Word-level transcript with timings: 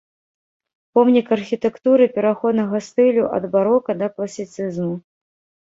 Помнік 0.97 1.27
архітэктуры 1.37 2.03
пераходнага 2.17 2.81
стылю 2.87 3.23
ад 3.41 3.47
барока 3.55 3.91
да 4.03 4.11
класіцызму. 4.17 4.93